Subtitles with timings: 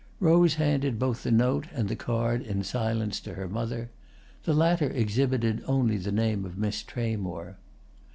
[0.19, 3.91] Rose handed both the note and the card in silence to her mother;
[4.45, 7.57] the latter exhibited only the name of Miss Tramore.